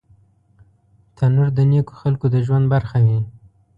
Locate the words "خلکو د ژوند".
2.01-2.65